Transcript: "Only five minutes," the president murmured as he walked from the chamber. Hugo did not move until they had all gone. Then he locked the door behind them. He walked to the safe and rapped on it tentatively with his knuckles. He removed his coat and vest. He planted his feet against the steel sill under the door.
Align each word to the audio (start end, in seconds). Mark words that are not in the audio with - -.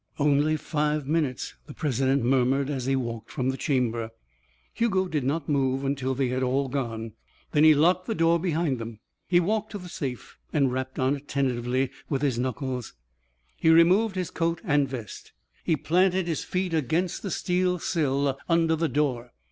"Only 0.17 0.57
five 0.57 1.07
minutes," 1.07 1.53
the 1.67 1.75
president 1.75 2.23
murmured 2.23 2.71
as 2.71 2.87
he 2.87 2.95
walked 2.95 3.29
from 3.29 3.49
the 3.51 3.55
chamber. 3.55 4.09
Hugo 4.73 5.07
did 5.07 5.23
not 5.23 5.47
move 5.47 5.85
until 5.85 6.15
they 6.15 6.29
had 6.29 6.41
all 6.41 6.69
gone. 6.69 7.11
Then 7.51 7.63
he 7.63 7.75
locked 7.75 8.07
the 8.07 8.15
door 8.15 8.39
behind 8.39 8.79
them. 8.79 8.97
He 9.27 9.39
walked 9.39 9.73
to 9.73 9.77
the 9.77 9.89
safe 9.89 10.39
and 10.51 10.73
rapped 10.73 10.97
on 10.97 11.15
it 11.17 11.27
tentatively 11.27 11.91
with 12.09 12.23
his 12.23 12.39
knuckles. 12.39 12.95
He 13.55 13.69
removed 13.69 14.15
his 14.15 14.31
coat 14.31 14.59
and 14.63 14.89
vest. 14.89 15.33
He 15.63 15.75
planted 15.75 16.25
his 16.25 16.43
feet 16.43 16.73
against 16.73 17.21
the 17.21 17.29
steel 17.29 17.77
sill 17.77 18.39
under 18.49 18.75
the 18.75 18.89
door. 18.89 19.33